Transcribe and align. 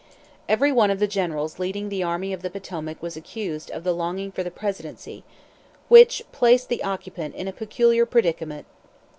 Every 0.49 0.71
one 0.71 0.89
of 0.89 0.97
the 0.97 1.05
generals 1.05 1.59
leading 1.59 1.89
the 1.89 2.01
Army 2.01 2.33
of 2.33 2.41
the 2.41 2.49
Potomac 2.49 3.03
was 3.03 3.15
accused 3.15 3.69
of 3.69 3.83
the 3.83 3.93
"longing 3.93 4.31
for 4.31 4.41
the 4.41 4.49
Presidency," 4.49 5.23
which 5.89 6.23
placed 6.31 6.69
the 6.69 6.83
occupant 6.83 7.35
in 7.35 7.47
a 7.47 7.53
peculiar 7.53 8.07
predicament. 8.07 8.65